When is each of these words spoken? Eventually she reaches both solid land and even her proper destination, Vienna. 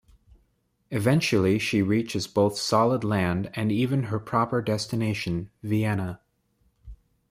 Eventually 0.89 1.59
she 1.59 1.83
reaches 1.83 2.25
both 2.25 2.57
solid 2.57 3.03
land 3.03 3.51
and 3.53 3.71
even 3.71 4.05
her 4.05 4.17
proper 4.17 4.59
destination, 4.59 5.51
Vienna. 5.61 6.21